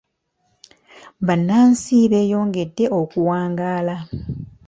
[1.27, 3.95] Bannansi beeyongedde okuwangaala.